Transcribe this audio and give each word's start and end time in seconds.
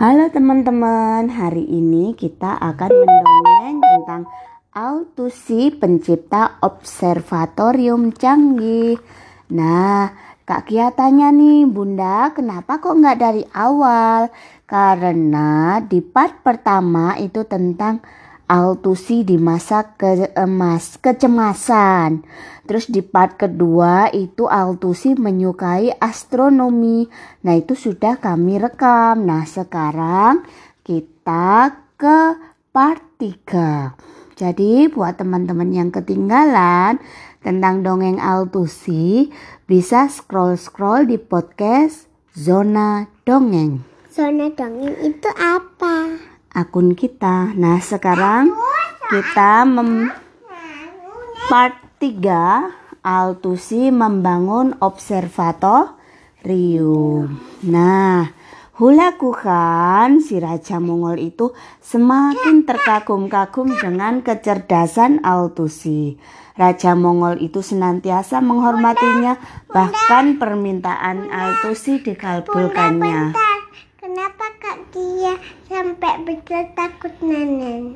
Halo 0.00 0.32
teman-teman, 0.32 1.28
hari 1.28 1.60
ini 1.68 2.16
kita 2.16 2.56
akan 2.56 2.88
mendongeng 2.88 3.84
tentang 3.84 4.22
Altusi 4.72 5.68
pencipta 5.68 6.56
observatorium 6.64 8.08
canggih. 8.08 8.96
Nah, 9.52 10.08
Kak 10.48 10.72
Kia 10.72 10.88
tanya 10.96 11.28
nih, 11.28 11.68
Bunda, 11.68 12.32
kenapa 12.32 12.80
kok 12.80 12.96
nggak 12.96 13.20
dari 13.20 13.44
awal? 13.52 14.32
Karena 14.64 15.84
di 15.84 16.00
part 16.00 16.40
pertama 16.40 17.20
itu 17.20 17.44
tentang 17.44 18.00
Altusi 18.50 19.22
di 19.22 19.38
masa 19.38 19.94
ke 19.94 20.34
emas, 20.34 20.98
kecemasan. 20.98 22.26
Terus 22.66 22.90
di 22.90 22.98
part 22.98 23.38
kedua 23.38 24.10
itu 24.10 24.50
Altusi 24.50 25.14
menyukai 25.14 25.94
astronomi. 26.02 27.06
Nah 27.46 27.54
itu 27.54 27.78
sudah 27.78 28.18
kami 28.18 28.58
rekam. 28.58 29.22
Nah 29.22 29.46
sekarang 29.46 30.42
kita 30.82 31.78
ke 31.94 32.34
part 32.74 33.06
3. 33.22 33.94
Jadi 34.34 34.90
buat 34.90 35.14
teman-teman 35.14 35.70
yang 35.70 35.94
ketinggalan 35.94 36.98
tentang 37.46 37.86
dongeng 37.86 38.18
Altusi 38.18 39.30
bisa 39.70 40.10
scroll-scroll 40.10 41.06
di 41.06 41.22
podcast 41.22 42.10
Zona 42.34 43.06
Dongeng. 43.22 43.86
Zona 44.10 44.50
dongeng 44.50 44.98
itu 45.06 45.30
apa? 45.38 46.29
Akun 46.54 46.94
kita. 46.98 47.54
Nah, 47.54 47.80
sekarang 47.82 48.50
kita 49.10 49.64
mem 49.66 50.12
part 51.50 51.74
3 51.98 52.78
Altusi 53.00 53.88
membangun 53.88 54.76
observatorium. 54.78 57.40
Nah, 57.64 58.28
Hulakukan 58.80 60.24
si 60.24 60.40
Raja 60.40 60.80
Mongol 60.80 61.20
itu 61.20 61.52
semakin 61.84 62.64
terkagum-kagum 62.64 63.76
dengan 63.76 64.24
kecerdasan 64.24 65.20
Altusi. 65.20 66.16
Raja 66.56 66.96
Mongol 66.96 67.44
itu 67.44 67.60
senantiasa 67.60 68.40
menghormatinya, 68.40 69.36
bahkan 69.68 70.40
permintaan 70.40 71.28
Altusi 71.28 72.00
dikabulkannya. 72.00 73.36
Kenapa 74.00 74.46
Kak 74.56 74.96
Kia 74.96 75.59
sampai 75.70 76.14
betul 76.26 76.66
takut 76.74 77.14
nenek? 77.22 77.94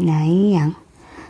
Nah 0.00 0.24
iya, 0.24 0.72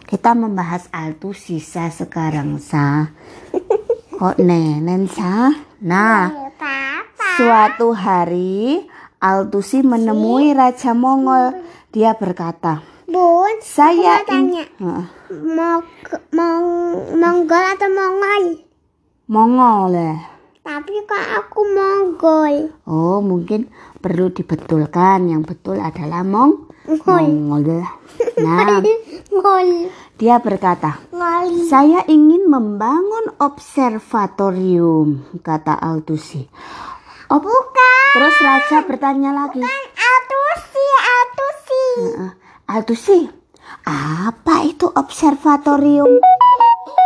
kita 0.06 0.38
membahas 0.38 0.86
altu 0.94 1.34
sisa 1.34 1.91
sekarang 1.91 2.62
sa. 2.62 3.11
Kok 4.22 4.38
nenen 4.38 5.10
sa? 5.10 5.50
Nah, 5.83 6.30
Papa. 6.55 7.27
suatu 7.34 7.91
hari 7.91 8.86
Altusi 9.19 9.83
menemui 9.83 10.55
Raja 10.55 10.94
Mongol. 10.94 11.58
Dia 11.91 12.14
berkata, 12.14 12.86
Bun, 13.10 13.58
saya 13.62 14.22
tanya. 14.22 14.62
mau 15.30 15.83
mong 16.30 16.66
Mongol 17.19 17.64
atau 17.75 17.91
Mongol? 17.91 18.62
Mongol 19.27 19.91
ya. 19.94 20.31
Tapi 20.62 20.94
kok 21.02 21.27
aku 21.36 21.60
Mongol. 21.66 22.55
Oh 22.86 23.18
mungkin 23.18 23.66
perlu 23.98 24.30
dibetulkan. 24.30 25.27
Yang 25.27 25.42
betul 25.50 25.82
adalah 25.82 26.22
Mong 26.22 26.70
Mongol. 27.02 27.82
Nah, 28.32 28.78
Mongol. 28.78 29.91
dia 30.14 30.38
berkata. 30.38 31.02
Saya 31.66 32.06
ingin 32.06 32.46
membangun 32.46 33.34
observatorium, 33.38 35.22
kata 35.38 35.74
Altusi. 35.74 36.46
Ob- 37.26 37.42
Bukan. 37.42 38.06
Terus 38.12 38.36
Raja 38.38 38.78
bertanya 38.84 39.30
lagi, 39.32 39.58
Atusi, 39.62 40.84
atusi. 41.00 41.84
"Heeh, 41.98 42.30
Altusi, 42.69 43.19
apa 43.88 44.56
itu 44.62 44.86
observatorium? 44.86 46.20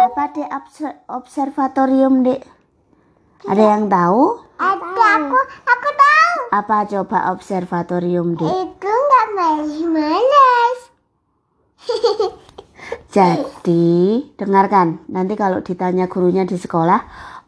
Apa 0.02 0.24
obser- 0.52 0.98
observatorium 1.06 2.26
dek? 2.26 2.42
Ada 3.46 3.62
yang 3.62 3.86
tahu? 3.86 4.42
Ada 4.58 5.04
aku, 5.22 5.38
aku 5.62 5.88
tahu. 5.94 6.38
Apa 6.50 6.76
coba 6.90 7.18
observatorium 7.30 8.34
dek? 8.34 8.50
Itu 8.50 8.90
nggak 8.90 9.26
malas-malas. 9.38 10.78
Jadi, 13.16 14.26
dengarkan, 14.34 15.06
nanti 15.06 15.38
kalau 15.38 15.62
ditanya 15.62 16.10
gurunya 16.10 16.42
di 16.42 16.58
sekolah, 16.58 17.00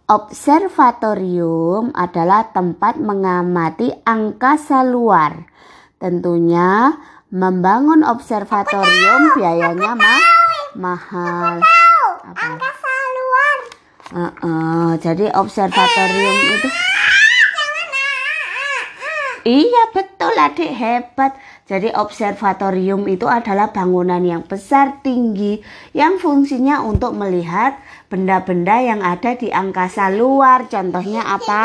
observatorium 0.07 1.91
adalah 1.93 2.49
tempat 2.55 2.97
mengamati 3.03 3.91
angkasa 4.07 4.87
luar. 4.87 5.51
Tentunya 5.99 6.95
membangun 7.29 8.07
observatorium 8.07 9.35
biayanya 9.37 9.93
mah 9.99 10.23
mahal. 10.79 11.59
Apa? 12.23 12.39
Angkasa 12.39 12.67
luar. 12.71 12.78
Heeh, 14.09 14.91
jadi 15.05 15.29
observatorium 15.37 16.37
itu 16.57 16.69
Iya 19.49 19.83
betul 19.97 20.37
adik 20.37 20.73
hebat. 20.77 21.33
Jadi 21.65 21.89
observatorium 21.97 23.09
itu 23.09 23.25
adalah 23.25 23.73
bangunan 23.73 24.21
yang 24.21 24.45
besar 24.45 25.01
tinggi 25.01 25.65
yang 25.97 26.21
fungsinya 26.21 26.85
untuk 26.85 27.17
melihat 27.17 27.81
benda-benda 28.13 28.77
yang 28.85 29.01
ada 29.01 29.37
di 29.41 29.49
angkasa 29.49 30.13
luar. 30.13 30.69
Contohnya 30.69 31.25
apa? 31.25 31.65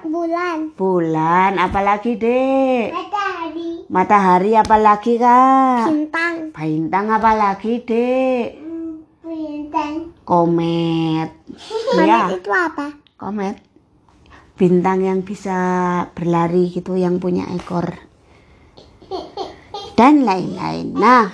Bulan. 0.00 0.72
Bulan, 0.72 1.60
apalagi 1.60 2.16
dek? 2.16 2.88
Matahari. 2.88 3.70
Matahari 3.92 4.52
apalagi 4.56 5.12
kak? 5.20 5.92
Bintang. 5.92 6.34
Bintang 6.56 7.06
apalagi 7.12 7.84
dek? 7.84 8.46
Hmm, 8.64 9.04
Bintang. 9.24 10.16
Komet. 10.24 11.39
Iya, 12.00 12.32
itu 12.34 12.50
apa? 12.50 13.00
komet. 13.20 13.60
Bintang 14.56 15.04
yang 15.04 15.20
bisa 15.20 15.56
berlari 16.16 16.72
gitu 16.72 16.96
yang 16.96 17.20
punya 17.20 17.48
ekor. 17.52 17.96
Dan 19.96 20.24
lain-lain. 20.24 20.96
Nah, 20.96 21.28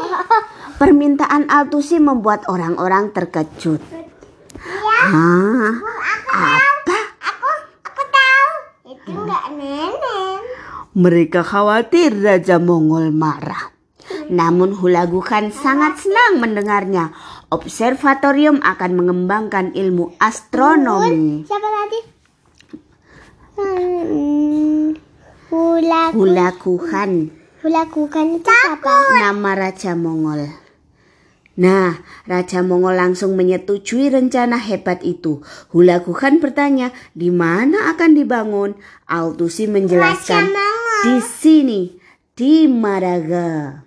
permintaan 0.80 1.48
Altusi 1.48 1.96
membuat 1.96 2.44
orang-orang 2.52 3.16
terkejut. 3.16 3.80
Hah? 5.08 5.72
Apa? 6.36 6.98
Aku, 7.24 7.50
aku 7.80 8.02
tahu. 8.12 8.48
Itu 8.92 9.10
nggak 9.16 9.46
nenek. 9.56 10.40
Mereka 10.96 11.44
khawatir 11.44 12.12
Raja 12.12 12.60
Mongol 12.60 13.12
marah. 13.12 13.72
Namun 14.32 14.76
Hulagukan 14.76 15.52
sangat 15.52 16.00
senang 16.00 16.40
mendengarnya. 16.40 17.12
Observatorium 17.46 18.58
akan 18.58 18.90
mengembangkan 18.98 19.70
ilmu 19.70 20.18
astronomi. 20.18 21.46
Siapa 21.46 21.68
tadi? 21.70 22.00
Hmm, 23.56 24.92
hula 25.54 26.10
Hulagukan, 26.10 27.30
hulakukan 27.62 28.26
itu 28.42 28.50
siapa? 28.50 28.96
nama 29.22 29.50
Raja 29.54 29.94
Mongol. 29.94 30.50
Nah, 31.56 31.96
Raja 32.28 32.60
Mongol 32.60 33.00
langsung 33.00 33.32
menyetujui 33.32 34.12
rencana 34.12 34.60
hebat 34.60 35.00
itu. 35.06 35.40
Hulagukan 35.72 36.36
bertanya, 36.36 36.92
di 37.16 37.32
mana 37.32 37.94
akan 37.96 38.12
dibangun? 38.12 38.76
Altusi 39.08 39.64
menjelaskan, 39.64 40.52
di 41.06 41.16
sini, 41.24 41.96
di 42.36 42.68
Maraga. 42.68 43.80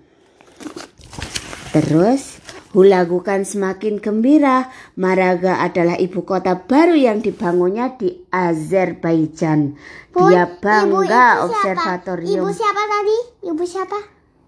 Terus, 1.70 2.39
Hulagukan 2.69 3.41
semakin 3.41 3.97
gembira. 3.97 4.69
Maraga 4.94 5.57
adalah 5.66 5.97
ibu 5.97 6.22
kota 6.22 6.53
baru 6.69 6.94
yang 6.94 7.18
dibangunnya 7.18 7.97
di 7.97 8.22
Azerbaijan. 8.30 9.74
Bun, 10.13 10.30
Dia 10.30 10.46
ibu 10.46 10.62
bangga 10.62 11.02
itu 11.02 11.09
siapa? 11.09 11.46
observatorium. 11.50 12.46
Ibu 12.46 12.52
siapa 12.53 12.84
tadi? 12.85 13.17
Ibu 13.49 13.64
siapa? 13.66 13.99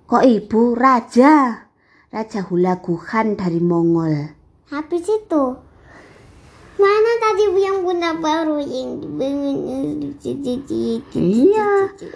Kok 0.06 0.24
ibu 0.28 0.62
raja? 0.78 1.66
Raja 2.12 2.40
Hulagukan 2.46 3.40
dari 3.40 3.58
Mongol. 3.64 4.36
Habis 4.70 5.08
itu. 5.08 5.71
Mana 6.82 7.12
tadi 7.22 7.44
yang 7.62 7.86
bunda 7.86 8.18
baru 8.18 8.58
yang? 8.58 9.06
Iya. 11.14 11.72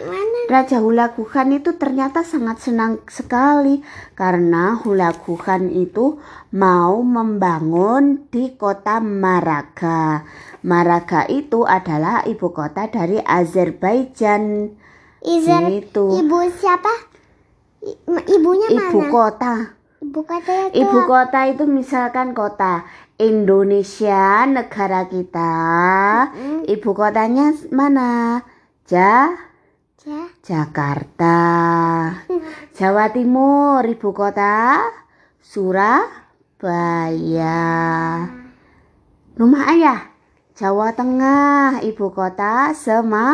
Mana? 0.09 0.39
Raja 0.49 0.81
Hulagukan 0.81 1.53
itu 1.53 1.77
ternyata 1.77 2.25
sangat 2.25 2.65
senang 2.65 2.97
sekali 3.05 3.85
karena 4.17 4.73
Hulagukan 4.81 5.69
itu 5.69 6.17
mau 6.49 7.05
membangun 7.05 8.25
di 8.33 8.57
kota 8.57 8.97
Maraga. 8.97 10.25
Maraga 10.65 11.29
itu 11.29 11.61
adalah 11.61 12.25
ibu 12.25 12.49
kota 12.49 12.89
dari 12.89 13.21
Azerbaijan. 13.21 14.73
Izer, 15.21 15.61
Gitu. 15.69 16.05
ibu 16.25 16.37
siapa? 16.57 16.89
I- 17.85 17.97
ibunya 18.33 18.69
Ibu 18.73 18.97
mana? 18.97 19.11
kota. 19.13 19.53
Ibu 20.01 20.21
kota 20.21 20.53
itu 20.69 20.77
Ibu 20.85 20.97
kota 21.05 21.39
itu 21.49 21.63
misalkan 21.65 22.37
kota 22.37 22.85
Indonesia, 23.15 24.43
negara 24.43 25.07
kita. 25.07 25.55
Mm. 26.35 26.67
Ibu 26.67 26.89
kotanya 26.91 27.55
mana? 27.71 28.43
Ja 28.91 29.31
Ja. 30.05 30.29
Jakarta. 30.45 31.41
Jawa 32.77 33.09
Timur, 33.09 33.81
ibu 33.89 34.13
kota 34.13 34.85
Surabaya. 35.41 35.97
Rumah 39.33 39.63
ayah, 39.73 40.13
Jawa 40.53 40.93
Tengah, 40.93 41.81
ibu 41.81 42.13
kota 42.13 42.69
Sema, 42.77 43.33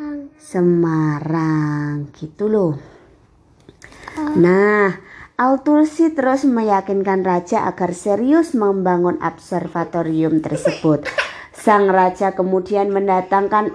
Rang. 0.00 0.32
Semarang. 0.40 2.08
Gitu 2.16 2.48
loh. 2.48 2.80
Nah, 4.16 4.96
Al-Tursi 5.38 6.18
terus 6.18 6.42
meyakinkan 6.42 7.22
raja 7.22 7.62
agar 7.70 7.94
serius 7.94 8.58
membangun 8.58 9.22
observatorium 9.22 10.42
tersebut. 10.42 11.06
Sang 11.54 11.86
raja 11.86 12.34
kemudian 12.34 12.90
mendatangkan 12.90 13.70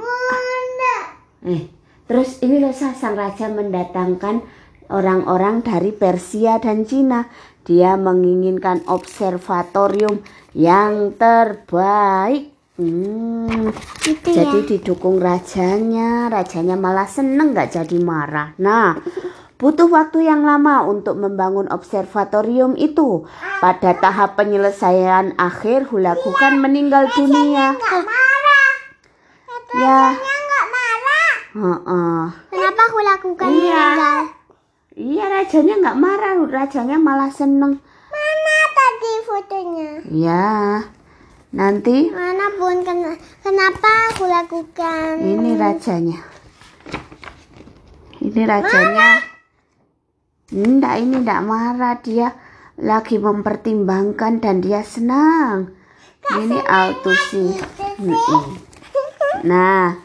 Eh, 1.44 1.72
terus 2.04 2.44
ini 2.44 2.60
loh 2.60 2.76
Sa, 2.76 2.92
sang 2.92 3.16
raja 3.16 3.48
mendatangkan 3.48 4.44
orang-orang 4.92 5.64
dari 5.64 5.96
Persia 5.96 6.60
dan 6.60 6.84
Cina. 6.84 7.32
Dia 7.64 7.96
menginginkan 7.96 8.84
observatorium 8.84 10.20
yang 10.52 11.16
terbaik. 11.16 12.52
Hmm, 12.76 13.72
Itu 14.04 14.36
jadi 14.36 14.60
ya. 14.60 14.68
didukung 14.68 15.16
rajanya, 15.16 16.28
rajanya 16.28 16.76
malah 16.76 17.08
seneng 17.08 17.56
nggak 17.56 17.72
jadi 17.72 17.98
marah. 18.04 18.52
Nah, 18.60 19.00
butuh 19.56 19.88
waktu 19.88 20.24
yang 20.24 20.44
lama 20.44 20.84
untuk 20.84 21.16
membangun 21.16 21.68
observatorium 21.68 22.76
itu. 22.76 23.24
Pada 23.58 23.94
tahap 23.94 24.36
penyelesaian 24.36 25.34
akhir, 25.36 25.88
Hulagukan 25.88 26.58
meninggal 26.58 27.08
dunia. 27.10 27.78
Ya, 29.74 30.14
heeh. 31.54 32.22
Kenapa 32.48 32.82
aku 32.84 33.00
lakukan 33.02 33.48
Iya. 33.48 33.74
meninggal? 33.74 34.18
Iya 34.94 35.24
rajanya 35.28 35.74
nggak 35.80 35.98
marah, 35.98 36.34
rajanya 36.46 36.98
malah 36.98 37.30
seneng. 37.30 37.82
Mana 38.10 38.58
tadi 38.70 39.12
fotonya? 39.24 39.92
Ya, 40.06 40.50
nanti 41.50 42.14
Mana 42.14 42.54
bun? 42.54 42.86
Ken- 42.86 43.18
Kenapa 43.42 43.90
aku 44.14 44.30
lakukan? 44.30 45.18
ini 45.18 45.58
rajanya. 45.58 46.22
Ini 48.22 48.42
rajanya. 48.46 49.33
Enggak, 50.54 51.02
ini 51.02 51.26
enggak 51.26 51.42
marah 51.42 51.98
dia 51.98 52.38
lagi 52.78 53.18
mempertimbangkan 53.18 54.38
dan 54.38 54.62
dia 54.62 54.86
senang. 54.86 55.74
Ini 56.24 56.62
Altusi. 56.62 57.58
Mm-mm. 58.00 58.44
Nah, 59.44 59.98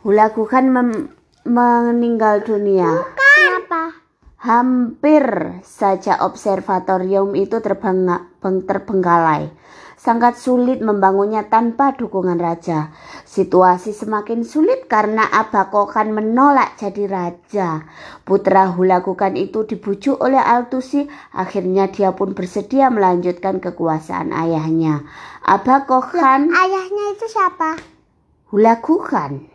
Hulagukan 0.00 0.64
mem- 0.64 1.12
meninggal 1.44 2.40
dunia. 2.40 2.88
Kenapa? 3.14 3.92
Hampir 4.40 5.22
saja 5.60 6.24
observatorium 6.24 7.36
itu 7.36 7.60
terbenga- 7.60 8.32
beng- 8.40 8.64
terbengkalai. 8.64 9.52
Sangat 10.00 10.40
sulit 10.40 10.80
membangunnya 10.80 11.52
tanpa 11.52 11.92
dukungan 11.92 12.40
raja. 12.40 12.88
Situasi 13.28 13.92
semakin 13.92 14.48
sulit 14.48 14.88
karena 14.88 15.28
Abakokan 15.28 16.16
menolak 16.16 16.80
jadi 16.80 17.04
raja. 17.04 17.84
Putra 18.24 18.72
Hulagukan 18.72 19.36
itu 19.36 19.68
dibujuk 19.68 20.16
oleh 20.16 20.40
Altusi. 20.40 21.04
Akhirnya 21.36 21.92
dia 21.92 22.16
pun 22.16 22.32
bersedia 22.32 22.88
melanjutkan 22.88 23.60
kekuasaan 23.60 24.32
ayahnya. 24.32 25.04
Abakokan 25.44 26.48
Ayahnya 26.48 27.04
itu 27.12 27.26
siapa? 27.28 27.76
Hulagukan. 28.48 29.52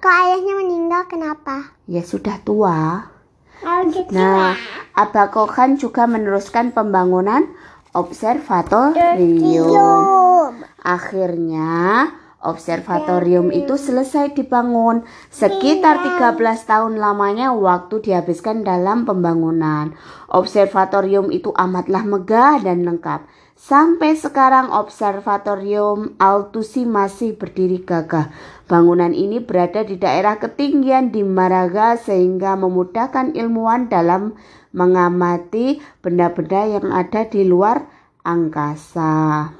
Kok 0.00 0.14
ayahnya 0.24 0.56
meninggal 0.56 1.04
kenapa? 1.04 1.76
Ya 1.84 2.00
sudah 2.00 2.40
tua. 2.40 3.12
Oh 3.60 3.80
gitu 3.92 4.08
Nah, 4.16 4.56
Abakokan 4.96 5.76
juga 5.76 6.08
meneruskan 6.08 6.72
pembangunan 6.72 7.44
observatorium. 7.94 10.64
Akhirnya, 10.80 12.08
observatorium 12.40 13.52
itu 13.52 13.76
selesai 13.76 14.32
dibangun. 14.32 15.04
Sekitar 15.28 16.00
13 16.02 16.40
tahun 16.64 16.96
lamanya 16.96 17.52
waktu 17.52 18.00
dihabiskan 18.00 18.64
dalam 18.64 19.04
pembangunan. 19.04 19.92
Observatorium 20.30 21.34
itu 21.34 21.50
amatlah 21.52 22.06
megah 22.06 22.62
dan 22.62 22.86
lengkap. 22.86 23.26
Sampai 23.60 24.16
sekarang 24.16 24.72
observatorium 24.72 26.16
Altusi 26.16 26.88
masih 26.88 27.36
berdiri 27.36 27.84
gagah. 27.84 28.32
Bangunan 28.64 29.12
ini 29.12 29.36
berada 29.36 29.84
di 29.84 30.00
daerah 30.00 30.40
ketinggian 30.40 31.12
di 31.12 31.20
Maraga 31.20 32.00
sehingga 32.00 32.56
memudahkan 32.56 33.36
ilmuwan 33.36 33.92
dalam 33.92 34.32
mengamati 34.72 35.76
benda-benda 36.00 36.80
yang 36.80 36.88
ada 36.88 37.28
di 37.28 37.44
luar 37.44 37.84
angkasa. 38.24 39.52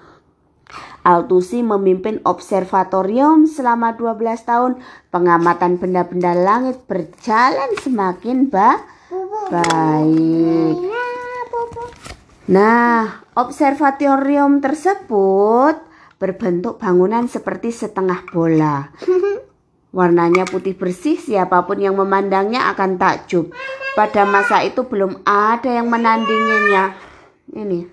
Altusi 1.04 1.60
memimpin 1.60 2.24
observatorium 2.24 3.44
selama 3.44 4.00
12 4.00 4.48
tahun. 4.48 4.72
Pengamatan 5.12 5.76
benda-benda 5.76 6.32
langit 6.32 6.80
berjalan 6.88 7.76
semakin 7.76 8.48
ba- 8.48 8.80
baik. 9.52 10.99
Nah, 12.50 13.22
observatorium 13.38 14.58
tersebut 14.58 15.78
berbentuk 16.18 16.82
bangunan 16.82 17.30
seperti 17.30 17.70
setengah 17.70 18.26
bola. 18.26 18.90
Warnanya 19.96 20.50
putih 20.50 20.74
bersih, 20.74 21.14
siapa 21.14 21.62
pun 21.62 21.78
yang 21.78 21.94
memandangnya 21.94 22.66
akan 22.74 22.98
takjub. 22.98 23.54
Pada 23.94 24.26
masa 24.26 24.66
itu 24.66 24.82
belum 24.82 25.22
ada 25.22 25.70
yang 25.70 25.86
menandinginya. 25.86 26.98
Ini 27.54 27.86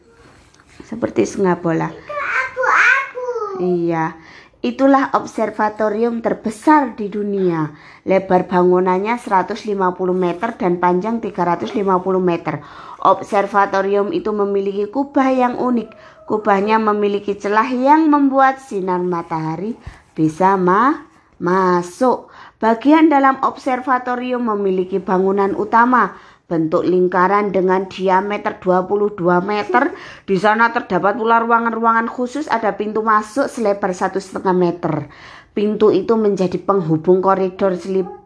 seperti 0.82 1.30
setengah 1.30 1.58
bola. 1.62 1.90
Abu-abu. 1.94 3.62
Iya, 3.62 4.18
itulah 4.66 5.14
observatorium 5.14 6.26
terbesar 6.26 6.98
di 6.98 7.08
dunia. 7.08 7.72
Lebar 8.08 8.50
bangunannya 8.50 9.16
150 9.20 9.78
meter 10.14 10.50
dan 10.58 10.82
panjang 10.82 11.22
350 11.22 11.78
meter. 12.18 12.64
Observatorium 13.04 14.10
itu 14.12 14.34
memiliki 14.34 14.90
kubah 14.90 15.30
yang 15.30 15.56
unik. 15.62 15.90
Kubahnya 16.28 16.76
memiliki 16.76 17.40
celah 17.40 17.72
yang 17.72 18.12
membuat 18.12 18.60
sinar 18.60 19.00
matahari 19.00 19.80
bisa 20.12 20.60
ma 20.60 21.08
masuk. 21.40 22.28
Bagian 22.58 23.08
dalam 23.08 23.38
observatorium 23.46 24.50
memiliki 24.50 24.98
bangunan 24.98 25.54
utama 25.54 26.18
bentuk 26.48 26.88
lingkaran 26.88 27.52
dengan 27.52 27.92
diameter 27.92 28.56
22 28.64 29.20
meter. 29.44 29.92
Di 30.24 30.40
sana 30.40 30.72
terdapat 30.72 31.20
pula 31.20 31.44
ruangan-ruangan 31.44 32.08
khusus, 32.08 32.48
ada 32.48 32.72
pintu 32.74 33.04
masuk 33.04 33.52
selebar 33.52 33.92
satu 33.92 34.18
setengah 34.18 34.56
meter. 34.56 35.12
Pintu 35.52 35.92
itu 35.92 36.16
menjadi 36.16 36.56
penghubung 36.56 37.20
koridor 37.20 37.76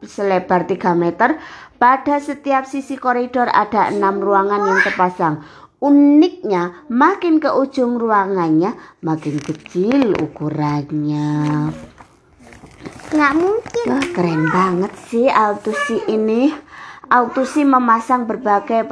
selebar 0.06 0.70
3 0.70 0.94
meter. 0.94 1.42
Pada 1.82 2.22
setiap 2.22 2.70
sisi 2.70 2.94
koridor 2.94 3.50
ada 3.50 3.90
enam 3.90 4.22
ruangan 4.22 4.70
yang 4.70 4.80
terpasang. 4.86 5.42
Uniknya, 5.82 6.86
makin 6.94 7.42
ke 7.42 7.50
ujung 7.50 7.98
ruangannya, 7.98 8.78
makin 9.02 9.42
kecil 9.42 10.14
ukurannya. 10.14 11.74
Nggak 13.12 13.34
mungkin. 13.34 13.86
Wah, 13.90 14.06
keren 14.14 14.46
banget 14.54 14.94
sih 15.10 15.26
Altusi 15.26 16.06
ini. 16.06 16.54
Altusi 17.12 17.68
memasang 17.68 18.24
berbagai 18.24 18.88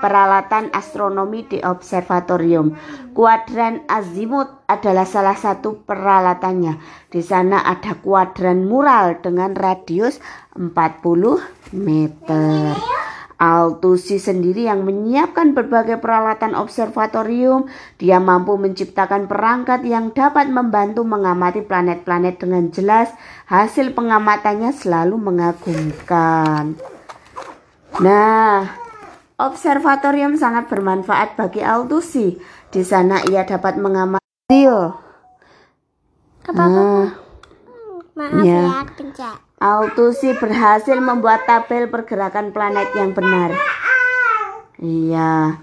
peralatan 0.00 0.72
astronomi 0.72 1.44
di 1.44 1.60
observatorium. 1.60 2.72
Kuadran 3.12 3.84
azimut 3.92 4.64
adalah 4.64 5.04
salah 5.04 5.36
satu 5.36 5.84
peralatannya. 5.84 6.80
Di 7.12 7.20
sana 7.20 7.60
ada 7.60 7.92
kuadran 8.00 8.64
mural 8.64 9.20
dengan 9.20 9.52
radius 9.52 10.16
40 10.56 11.76
meter. 11.76 12.72
Altusi 13.36 14.16
sendiri 14.16 14.64
yang 14.64 14.88
menyiapkan 14.88 15.52
berbagai 15.52 16.00
peralatan 16.00 16.56
observatorium. 16.56 17.68
Dia 18.00 18.16
mampu 18.16 18.56
menciptakan 18.56 19.28
perangkat 19.28 19.84
yang 19.84 20.16
dapat 20.16 20.48
membantu 20.48 21.04
mengamati 21.04 21.60
planet-planet 21.60 22.40
dengan 22.40 22.72
jelas. 22.72 23.12
Hasil 23.52 23.92
pengamatannya 23.92 24.72
selalu 24.72 25.20
mengagumkan. 25.20 26.91
Nah, 28.00 28.72
observatorium 29.36 30.40
sangat 30.40 30.72
bermanfaat 30.72 31.36
bagi 31.36 31.60
Altusi. 31.60 32.40
Di 32.72 32.80
sana 32.80 33.20
ia 33.28 33.44
dapat 33.44 33.76
mengamati. 33.76 34.64
Apa 36.42 36.62
Ah, 36.62 37.06
Maaf 38.12 38.44
Ya. 38.44 38.60
ya, 38.64 38.80
pencet. 38.92 39.36
Altusi 39.56 40.32
berhasil 40.36 40.98
membuat 41.00 41.44
tabel 41.44 41.88
pergerakan 41.88 42.52
planet 42.52 42.92
yang 42.92 43.12
benar. 43.12 43.56
Iya. 44.82 45.62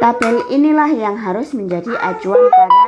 Tabel 0.00 0.46
inilah 0.48 0.88
yang 0.94 1.18
harus 1.18 1.52
menjadi 1.52 1.94
acuan 2.00 2.42
para. 2.48 2.87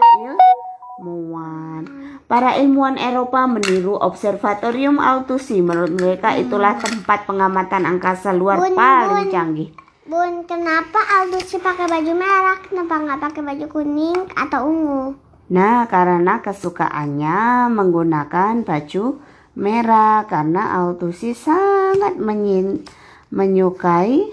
Para 2.30 2.54
ilmuwan 2.62 2.94
Eropa 2.94 3.42
meniru 3.50 3.99
Observatorium 3.99 5.02
Altusi. 5.02 5.58
Menurut 5.58 5.99
mereka 5.99 6.38
itulah 6.38 6.78
tempat 6.78 7.26
pengamatan 7.26 7.82
angkasa 7.82 8.30
luar 8.30 8.62
Bun, 8.62 8.78
paling 8.78 9.26
bun. 9.26 9.34
canggih. 9.34 9.75
Bun, 10.06 10.46
kenapa 10.46 11.02
Aldusi 11.10 11.58
pakai 11.58 11.90
baju 11.90 12.12
merah? 12.14 12.62
Kenapa 12.62 13.02
nggak 13.02 13.18
pakai 13.18 13.42
baju 13.42 13.66
kuning 13.66 14.30
atau 14.38 14.62
ungu? 14.62 15.18
Nah, 15.50 15.90
karena 15.90 16.38
kesukaannya 16.38 17.66
menggunakan 17.75 18.62
baju 18.62 19.18
merah 19.58 20.22
karena 20.30 20.78
Altusi 20.78 21.34
sangat 21.34 22.14
menyin- 22.14 22.87
menyukai 23.34 24.30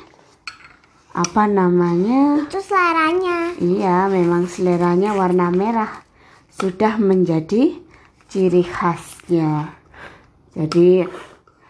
apa 1.17 1.49
namanya? 1.49 2.45
Itu 2.45 2.61
seleranya. 2.61 3.57
Iya, 3.57 4.05
memang 4.05 4.45
seleranya 4.45 5.17
warna 5.17 5.49
merah 5.49 6.05
sudah 6.53 7.01
menjadi 7.01 7.86
ciri 8.27 8.63
khasnya. 8.63 9.73
Jadi 10.53 11.07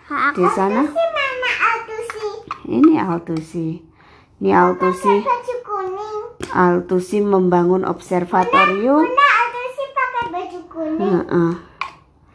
Ha, 0.07 0.31
di 0.31 0.47
sana 0.55 0.87
ini 0.87 2.95
Altusi. 2.95 3.83
Ini 4.39 4.51
Altusi, 4.55 5.15
Baju 5.19 5.55
kuning. 5.67 6.19
Altusi 6.55 7.17
membangun 7.19 7.83
observatorium. 7.83 9.03
Aldusi 9.03 9.83
pakai 9.91 10.25
baju 10.31 10.59
kuning. 10.71 11.11
Heeh. 11.11 11.51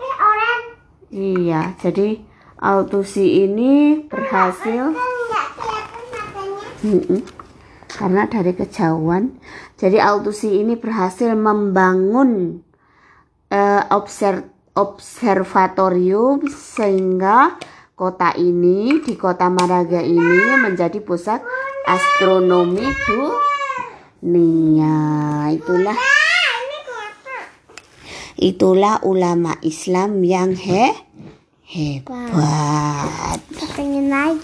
Eh, 0.04 0.14
oranye. 0.20 0.72
Iya, 1.08 1.62
jadi 1.80 2.20
Altusi 2.60 3.48
ini 3.48 4.04
berhasil 4.04 4.92
karena 7.88 8.28
dari 8.28 8.52
kejauhan. 8.52 9.40
Jadi 9.80 9.96
Altusi 9.96 10.60
ini 10.60 10.76
berhasil 10.76 11.32
membangun 11.32 12.60
eh, 13.52 13.82
obser- 13.92 14.48
observatorium 14.72 16.48
sehingga 16.48 17.60
kota 17.92 18.32
ini 18.34 19.04
di 19.04 19.20
kota 19.20 19.52
Maraga 19.52 20.00
ini 20.00 20.56
menjadi 20.64 21.04
pusat 21.04 21.44
astronomi 21.84 22.88
dunia. 24.24 24.96
Itulah 25.52 25.92
Ah, 25.92 26.56
itulah 28.40 28.98
ulama 29.04 29.60
Islam 29.60 30.24
yang 30.24 30.56
he 30.56 30.88
hebat. 31.68 32.32
Pengen. 33.76 34.40